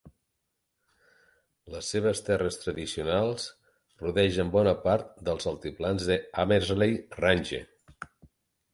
Les 1.75 1.89
seves 1.95 2.21
terres 2.29 2.57
tradicionals 2.63 3.47
rodegen 4.03 4.53
bona 4.59 4.75
part 4.89 5.15
dels 5.31 5.49
altiplans 5.55 6.11
del 6.11 6.29
Hamersley 6.47 7.01
Range. 7.25 7.67